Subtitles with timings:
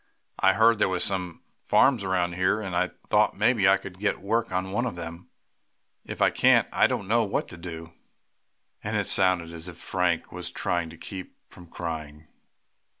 [0.39, 4.19] I heard there were some farms around here, and I thought maybe I could get
[4.19, 5.29] work on one of them.
[6.03, 7.93] If I can't I don't know what to do,"
[8.83, 12.27] and it sounded as if Frank was trying to keep from crying.